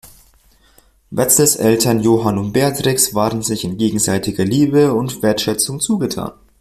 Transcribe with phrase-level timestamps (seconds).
[1.11, 6.31] Wenzels Eltern Johann und Beatrix waren sich in gegenseitiger Liebe und Wertschätzung zugetan.